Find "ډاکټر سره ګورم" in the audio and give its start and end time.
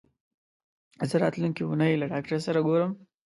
2.13-2.91